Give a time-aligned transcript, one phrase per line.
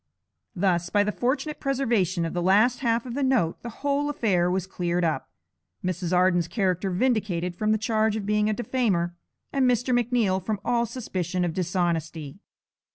[0.55, 4.49] Thus by the fortunate preservation of the last half of the note the whole affair
[4.49, 5.29] was cleared up,
[5.85, 6.11] Mrs.
[6.11, 9.15] Arden's character vindicated from the charge of being a defamer,
[9.53, 9.93] and Mr.
[9.93, 12.39] McNeal from all suspicion of dishonesty.